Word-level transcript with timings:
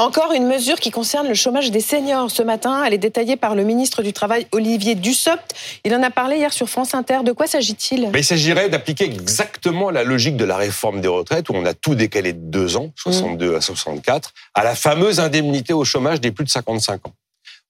Encore 0.00 0.32
une 0.32 0.46
mesure 0.46 0.80
qui 0.80 0.90
concerne 0.90 1.28
le 1.28 1.34
chômage 1.34 1.70
des 1.70 1.82
seniors. 1.82 2.30
Ce 2.30 2.42
matin, 2.42 2.82
elle 2.86 2.94
est 2.94 2.98
détaillée 2.98 3.36
par 3.36 3.54
le 3.54 3.64
ministre 3.64 4.02
du 4.02 4.14
Travail, 4.14 4.46
Olivier 4.50 4.94
Dussopt. 4.94 5.54
Il 5.84 5.94
en 5.94 6.02
a 6.02 6.08
parlé 6.08 6.38
hier 6.38 6.54
sur 6.54 6.70
France 6.70 6.94
Inter. 6.94 7.18
De 7.22 7.32
quoi 7.32 7.46
s'agit-il? 7.46 8.10
Il 8.14 8.24
s'agirait 8.24 8.70
d'appliquer 8.70 9.04
exactement 9.04 9.90
la 9.90 10.02
logique 10.02 10.38
de 10.38 10.46
la 10.46 10.56
réforme 10.56 11.02
des 11.02 11.08
retraites, 11.08 11.50
où 11.50 11.52
on 11.54 11.66
a 11.66 11.74
tout 11.74 11.94
décalé 11.94 12.32
de 12.32 12.38
deux 12.38 12.78
ans, 12.78 12.92
62 12.96 13.56
à 13.56 13.60
64, 13.60 14.32
à 14.54 14.64
la 14.64 14.74
fameuse 14.74 15.20
indemnité 15.20 15.74
au 15.74 15.84
chômage 15.84 16.18
des 16.18 16.32
plus 16.32 16.46
de 16.46 16.50
55 16.50 17.06
ans. 17.06 17.12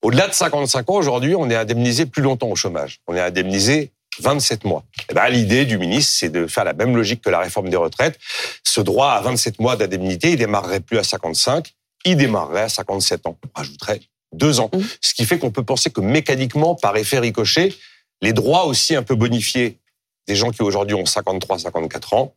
Au-delà 0.01 0.29
de 0.29 0.33
55 0.33 0.89
ans, 0.89 0.95
aujourd'hui, 0.95 1.35
on 1.35 1.51
est 1.51 1.57
indemnisé 1.57 2.07
plus 2.07 2.23
longtemps 2.23 2.49
au 2.49 2.55
chômage. 2.55 3.01
On 3.09 3.17
est 3.17 3.21
indemnisé 3.21 3.91
27 4.21 4.65
mois. 4.67 4.85
Eh 5.11 5.15
ben, 5.15 5.29
l'idée 5.31 5.65
du 5.65 5.79
ministre, 5.79 6.13
c'est 6.17 6.31
de 6.31 6.47
faire 6.47 6.63
la 6.63 6.75
même 6.75 6.95
logique 6.95 7.23
que 7.23 7.31
la 7.31 7.41
réforme 7.41 7.71
des 7.71 7.77
retraites. 7.77 8.21
Ce 8.63 8.81
droit 8.81 9.09
à 9.09 9.21
27 9.21 9.59
mois 9.59 9.75
d'indemnité, 9.75 10.31
il 10.31 10.37
démarrerait 10.37 10.79
plus 10.79 10.97
à 10.97 11.03
55, 11.03 11.75
il 12.05 12.17
démarrerait 12.17 12.63
à 12.63 12.69
57 12.69 13.27
ans. 13.27 13.39
On 13.45 13.59
rajouterait 13.59 14.01
deux 14.33 14.61
ans. 14.61 14.71
Mmh. 14.73 14.81
Ce 15.01 15.15
qui 15.15 15.25
fait 15.25 15.39
qu'on 15.39 15.51
peut 15.51 15.65
penser 15.65 15.91
que 15.91 16.01
mécaniquement, 16.01 16.75
par 16.75 16.97
effet 16.97 17.19
ricochet, 17.19 17.75
les 18.23 18.33
droits 18.33 18.67
aussi 18.67 18.95
un 18.95 19.03
peu 19.03 19.15
bonifiés 19.15 19.79
des 20.27 20.37
gens 20.37 20.51
qui 20.51 20.63
aujourd'hui 20.63 20.95
ont 20.95 21.07
53, 21.07 21.59
54 21.59 22.15
ans, 22.15 22.35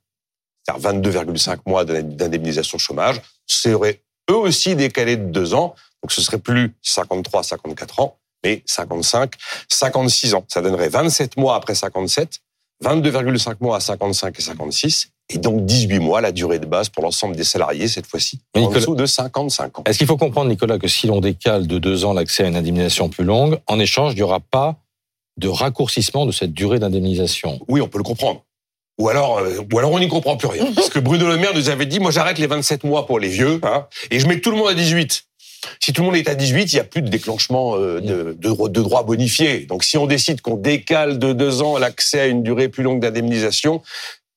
c'est-à-dire 0.65 0.91
22,5 0.93 1.59
mois 1.65 1.85
d'indemnisation 1.85 2.77
chômage, 2.77 3.21
seraient 3.45 4.01
eux 4.31 4.35
aussi 4.35 4.75
décalés 4.75 5.17
de 5.17 5.25
deux 5.25 5.53
ans. 5.53 5.75
Donc 6.01 6.11
ce 6.11 6.21
serait 6.21 6.39
plus 6.39 6.75
53, 6.81 7.43
54 7.43 7.99
ans, 7.99 8.17
mais 8.43 8.63
55, 8.65 9.33
56 9.69 10.33
ans. 10.33 10.45
Ça 10.47 10.61
donnerait 10.61 10.89
27 10.89 11.37
mois 11.37 11.55
après 11.55 11.75
57, 11.75 12.39
22,5 12.83 13.55
mois 13.61 13.77
à 13.77 13.79
55 13.79 14.37
et 14.37 14.41
56, 14.41 15.07
et 15.29 15.37
donc 15.37 15.65
18 15.65 15.99
mois, 15.99 16.21
la 16.21 16.31
durée 16.31 16.59
de 16.59 16.65
base 16.65 16.89
pour 16.89 17.03
l'ensemble 17.03 17.35
des 17.35 17.43
salariés, 17.43 17.87
cette 17.87 18.05
fois-ci, 18.05 18.39
en 18.55 18.69
dessous 18.69 18.95
de 18.95 19.05
55 19.05 19.79
ans. 19.79 19.83
Est-ce 19.85 19.97
qu'il 19.97 20.07
faut 20.07 20.17
comprendre, 20.17 20.49
Nicolas, 20.49 20.77
que 20.77 20.87
si 20.87 21.07
l'on 21.07 21.21
décale 21.21 21.65
de 21.65 21.79
deux 21.79 22.05
ans 22.05 22.13
l'accès 22.13 22.43
à 22.43 22.47
une 22.47 22.55
indemnisation 22.55 23.09
plus 23.09 23.23
longue, 23.23 23.59
en 23.67 23.79
échange, 23.79 24.13
il 24.13 24.17
n'y 24.17 24.21
aura 24.21 24.41
pas 24.41 24.75
de 25.37 25.47
raccourcissement 25.47 26.25
de 26.25 26.31
cette 26.31 26.53
durée 26.53 26.79
d'indemnisation? 26.79 27.59
Oui, 27.67 27.81
on 27.81 27.87
peut 27.87 27.97
le 27.97 28.03
comprendre. 28.03 28.43
Ou 28.99 29.09
alors, 29.09 29.39
euh, 29.39 29.59
ou 29.71 29.79
alors 29.79 29.91
on 29.91 29.99
n'y 29.99 30.07
comprend 30.07 30.37
plus 30.37 30.47
rien. 30.47 30.71
Parce 30.75 30.89
que 30.89 30.99
Bruno 30.99 31.27
Le 31.27 31.37
Maire 31.37 31.55
nous 31.55 31.69
avait 31.69 31.85
dit, 31.85 31.99
moi 31.99 32.11
j'arrête 32.11 32.37
les 32.37 32.47
27 32.47 32.83
mois 32.83 33.07
pour 33.07 33.19
les 33.19 33.29
vieux, 33.29 33.59
hein, 33.63 33.87
et 34.11 34.19
je 34.19 34.27
mets 34.27 34.39
tout 34.39 34.51
le 34.51 34.57
monde 34.57 34.69
à 34.69 34.73
18. 34.73 35.25
Si 35.79 35.93
tout 35.93 36.01
le 36.01 36.07
monde 36.07 36.15
est 36.15 36.29
à 36.29 36.35
18, 36.35 36.71
il 36.71 36.75
n'y 36.75 36.79
a 36.79 36.83
plus 36.83 37.01
de 37.01 37.09
déclenchement 37.09 37.75
euh, 37.75 37.99
de, 38.01 38.35
de, 38.37 38.67
de 38.67 38.81
droits 38.81 39.03
bonifiés. 39.03 39.65
Donc 39.65 39.83
si 39.83 39.97
on 39.97 40.05
décide 40.05 40.41
qu'on 40.41 40.57
décale 40.57 41.19
de 41.19 41.33
deux 41.33 41.61
ans 41.61 41.77
l'accès 41.77 42.19
à 42.19 42.27
une 42.27 42.43
durée 42.43 42.69
plus 42.69 42.83
longue 42.83 42.99
d'indemnisation, 42.99 43.81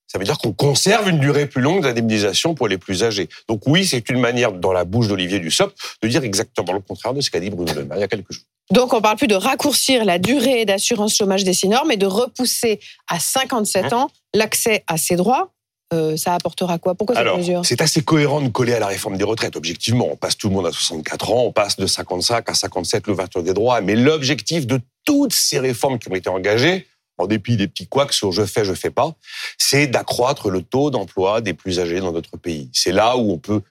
ça 0.07 0.19
veut 0.19 0.25
dire 0.25 0.39
qu'on 0.39 0.53
conserve 0.53 1.09
une 1.09 1.19
durée 1.19 1.47
plus 1.47 1.61
longue 1.61 1.83
d'indemnisation 1.83 2.55
pour 2.55 2.69
les 2.69 2.79
plus 2.79 3.03
âgés. 3.03 3.29
Donc 3.49 3.63
oui, 3.67 3.85
c'est 3.85 4.09
une 4.09 4.21
manière, 4.21 4.53
dans 4.53 4.73
la 4.73 4.85
bouche 4.85 5.09
d'Olivier 5.09 5.41
Dussopt, 5.41 5.77
de 6.03 6.09
dire 6.09 6.25
exactement 6.25 6.73
le 6.73 6.81
contraire 6.81 7.13
de 7.13 7.21
ce 7.21 7.31
qu'a 7.31 7.41
dit 7.41 7.51
Bruno 7.51 7.73
Le 7.75 7.85
Maire 7.85 7.99
il 7.99 8.01
y 8.01 8.05
a 8.05 8.09
quelques 8.09 8.33
jours. 8.33 8.45
Donc 8.71 8.93
on 8.93 9.01
parle 9.01 9.17
plus 9.17 9.29
de 9.29 9.35
raccourcir 9.35 10.05
la 10.05 10.19
durée 10.19 10.65
d'assurance 10.65 11.15
chômage 11.15 11.45
des 11.45 11.53
seniors, 11.53 11.85
mais 11.87 11.97
de 11.97 12.07
repousser 12.07 12.81
à 13.09 13.21
57 13.21 13.93
ans 13.93 14.09
l'accès 14.35 14.85
à 14.87 14.97
ces 14.97 15.17
droits. 15.17 15.53
Euh, 15.93 16.17
ça 16.17 16.35
apportera 16.35 16.79
quoi? 16.79 16.95
Pourquoi 16.95 17.15
cette 17.15 17.37
mesure? 17.37 17.65
C'est 17.65 17.81
assez 17.81 18.03
cohérent 18.03 18.41
de 18.41 18.49
coller 18.49 18.73
à 18.73 18.81
la 18.81 18.89
réforme 18.89 19.17
des 19.17 19.25
retraites. 19.25 19.57
Objectivement, 19.57 20.09
on 20.11 20.17
passe 20.17 20.37
tout 20.37 20.49
le 20.49 20.55
monde 20.55 20.67
à 20.67 20.73
64 20.73 21.31
ans, 21.31 21.45
on 21.45 21.53
passe 21.53 21.77
de 21.77 21.87
55 21.87 22.49
à 22.49 22.55
57 22.55 23.07
l'ouverture 23.07 23.43
des 23.43 23.55
droits. 23.55 23.81
Mais 23.81 23.95
l'objectif 23.95 24.67
de 24.67 24.81
toutes 25.05 25.33
ces 25.33 25.61
réformes 25.61 25.99
qui 25.99 26.11
ont 26.11 26.15
été 26.15 26.29
engagées, 26.29 26.87
en 27.19 27.27
dépit 27.27 27.57
des 27.57 27.69
petits 27.69 27.87
couacs 27.87 28.13
sur 28.13 28.33
je 28.33 28.45
fais, 28.45 28.65
je 28.65 28.75
fais 28.75 28.91
pas, 28.91 29.15
c'est 29.59 29.87
d'accroître 29.87 30.51
le 30.51 30.63
taux 30.63 30.91
d'emploi 30.91 31.41
des 31.41 31.55
plus 31.55 31.81
âgés 31.81 32.01
dans 32.01 32.13
notre 32.13 32.37
pays. 32.37 32.69
C'est 32.73 32.93
là 32.93 33.17
où 33.17 33.33
on 33.33 33.39
peut 33.39 33.63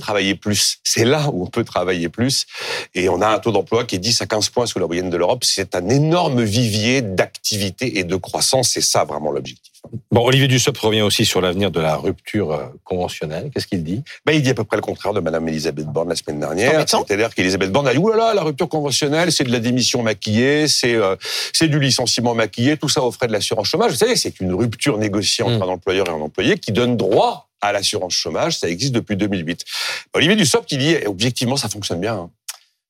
travailler 0.00 0.34
plus. 0.34 0.78
C'est 0.82 1.04
là 1.04 1.28
où 1.32 1.44
on 1.44 1.46
peut 1.46 1.64
travailler 1.64 2.08
plus. 2.08 2.46
Et 2.94 3.08
on 3.08 3.20
a 3.20 3.28
un 3.28 3.38
taux 3.38 3.52
d'emploi 3.52 3.84
qui 3.84 3.96
est 3.96 3.98
10 3.98 4.22
à 4.22 4.26
15 4.26 4.48
points 4.50 4.66
sous 4.66 4.78
la 4.78 4.86
moyenne 4.86 5.10
de 5.10 5.16
l'Europe. 5.16 5.44
C'est 5.44 5.74
un 5.74 5.88
énorme 5.88 6.42
vivier 6.42 7.02
d'activité 7.02 7.98
et 7.98 8.04
de 8.04 8.16
croissance. 8.16 8.70
C'est 8.70 8.80
ça 8.80 9.04
vraiment 9.04 9.30
l'objectif. 9.30 9.72
Bon, 10.10 10.24
Olivier 10.26 10.48
Dussopt 10.48 10.78
revient 10.78 11.02
aussi 11.02 11.26
sur 11.26 11.40
l'avenir 11.40 11.70
de 11.70 11.80
la 11.80 11.96
rupture 11.96 12.52
euh, 12.52 12.64
conventionnelle. 12.84 13.50
Qu'est-ce 13.52 13.66
qu'il 13.66 13.82
dit? 13.82 14.02
Ben, 14.24 14.32
Il 14.32 14.42
dit 14.42 14.50
à 14.50 14.54
peu 14.54 14.64
près 14.64 14.76
le 14.76 14.82
contraire 14.82 15.12
de 15.12 15.20
Madame 15.20 15.46
Elisabeth 15.48 15.86
Borne 15.86 16.08
la 16.08 16.16
semaine 16.16 16.40
dernière. 16.40 16.88
C'est-à-dire 16.88 17.34
qu'Elisabeth 17.34 17.70
Borne 17.70 17.88
a 17.88 17.92
dit, 17.92 17.98
oulala, 17.98 18.32
la 18.32 18.42
rupture 18.42 18.68
conventionnelle, 18.68 19.30
c'est 19.30 19.44
de 19.44 19.52
la 19.52 19.60
démission 19.60 20.02
maquillée, 20.02 20.68
c'est 20.68 20.94
euh, 20.94 21.16
c'est 21.52 21.68
du 21.68 21.78
licenciement 21.78 22.34
maquillé, 22.34 22.76
tout 22.76 22.88
ça 22.88 23.02
au 23.02 23.10
frais 23.10 23.26
de 23.26 23.32
l'assurance 23.32 23.68
chômage. 23.68 23.92
Vous 23.92 23.98
savez, 23.98 24.16
c'est 24.16 24.40
une 24.40 24.54
rupture 24.54 24.96
négociée 24.96 25.44
entre 25.44 25.58
mm. 25.58 25.68
un 25.68 25.72
employeur 25.72 26.08
et 26.08 26.12
un 26.12 26.20
employé 26.20 26.58
qui 26.58 26.72
donne 26.72 26.96
droit 26.96 27.48
à 27.64 27.72
l'assurance 27.72 28.12
chômage. 28.12 28.58
Ça 28.58 28.68
existe 28.68 28.92
depuis 28.92 29.16
2008. 29.16 29.64
Olivier 30.12 30.36
Dussopt, 30.36 30.70
il 30.72 30.78
dit, 30.78 30.96
objectivement, 31.06 31.56
ça 31.56 31.68
fonctionne 31.68 32.00
bien. 32.00 32.14
Hein. 32.14 32.30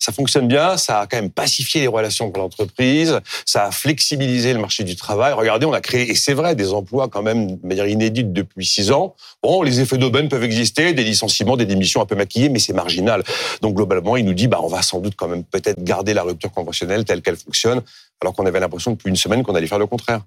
Ça 0.01 0.13
fonctionne 0.13 0.49
bien, 0.49 0.77
ça 0.77 1.01
a 1.01 1.07
quand 1.07 1.17
même 1.17 1.31
pacifié 1.31 1.81
les 1.81 1.87
relations 1.87 2.31
pour 2.31 2.43
l'entreprise, 2.43 3.21
ça 3.47 3.65
a 3.65 3.71
flexibilisé 3.71 4.53
le 4.53 4.59
marché 4.59 4.85
du 4.85 4.97
travail. 4.97 5.33
Regardez, 5.33 5.65
on 5.65 5.73
a 5.73 5.81
créé, 5.81 6.11
et 6.11 6.15
c'est 6.15 6.35
vrai, 6.35 6.55
des 6.55 6.75
emplois 6.75 7.09
quand 7.09 7.23
même 7.23 7.57
de 7.57 7.67
manière 7.67 7.87
inédite 7.87 8.33
depuis 8.33 8.67
six 8.67 8.91
ans. 8.91 9.15
Bon, 9.43 9.63
les 9.63 9.81
effets 9.81 9.97
d'aubaine 9.97 10.29
peuvent 10.29 10.45
exister, 10.45 10.93
des 10.93 11.05
licenciements, 11.05 11.57
des 11.57 11.65
démissions 11.65 12.03
un 12.03 12.07
peu 12.07 12.17
maquillées, 12.17 12.51
mais 12.51 12.59
c'est 12.59 12.75
marginal. 12.75 13.23
Donc 13.63 13.77
globalement, 13.77 14.17
il 14.17 14.27
nous 14.27 14.35
dit, 14.35 14.47
bah, 14.47 14.59
on 14.63 14.69
va 14.69 14.83
sans 14.83 14.99
doute 15.01 15.15
quand 15.17 15.29
même 15.29 15.45
peut-être 15.45 15.83
garder 15.83 16.13
la 16.13 16.25
rupture 16.25 16.51
conventionnelle 16.51 17.05
telle 17.05 17.23
qu'elle 17.23 17.37
fonctionne, 17.37 17.81
alors 18.21 18.35
qu'on 18.35 18.45
avait 18.45 18.61
l'impression 18.61 18.91
depuis 18.91 19.09
une 19.09 19.17
semaine 19.17 19.43
qu'on 19.43 19.55
allait 19.55 19.69
faire 19.69 19.79
le 19.79 19.87
contraire. 19.87 20.21